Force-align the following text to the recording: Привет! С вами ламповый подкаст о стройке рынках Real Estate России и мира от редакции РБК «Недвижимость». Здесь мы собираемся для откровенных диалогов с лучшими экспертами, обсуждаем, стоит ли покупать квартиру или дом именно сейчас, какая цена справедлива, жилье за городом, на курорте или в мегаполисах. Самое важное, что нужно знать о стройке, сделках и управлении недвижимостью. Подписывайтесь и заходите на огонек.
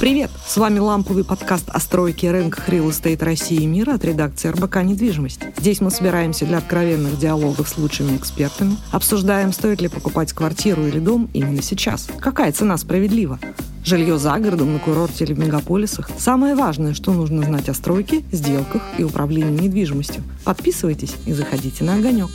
Привет! 0.00 0.30
С 0.46 0.56
вами 0.56 0.78
ламповый 0.78 1.24
подкаст 1.24 1.68
о 1.70 1.80
стройке 1.80 2.30
рынках 2.30 2.68
Real 2.68 2.88
Estate 2.88 3.24
России 3.24 3.62
и 3.62 3.66
мира 3.66 3.94
от 3.94 4.04
редакции 4.04 4.48
РБК 4.48 4.84
«Недвижимость». 4.84 5.40
Здесь 5.58 5.80
мы 5.80 5.90
собираемся 5.90 6.46
для 6.46 6.58
откровенных 6.58 7.18
диалогов 7.18 7.68
с 7.68 7.76
лучшими 7.76 8.16
экспертами, 8.16 8.76
обсуждаем, 8.92 9.52
стоит 9.52 9.80
ли 9.80 9.88
покупать 9.88 10.32
квартиру 10.32 10.86
или 10.86 11.00
дом 11.00 11.28
именно 11.32 11.62
сейчас, 11.62 12.06
какая 12.20 12.52
цена 12.52 12.76
справедлива, 12.76 13.40
жилье 13.84 14.18
за 14.18 14.38
городом, 14.38 14.72
на 14.72 14.78
курорте 14.78 15.24
или 15.24 15.32
в 15.32 15.40
мегаполисах. 15.40 16.08
Самое 16.16 16.54
важное, 16.54 16.94
что 16.94 17.12
нужно 17.12 17.42
знать 17.42 17.68
о 17.68 17.74
стройке, 17.74 18.22
сделках 18.30 18.82
и 18.98 19.02
управлении 19.02 19.66
недвижимостью. 19.66 20.22
Подписывайтесь 20.44 21.16
и 21.26 21.32
заходите 21.32 21.82
на 21.82 21.96
огонек. 21.96 22.30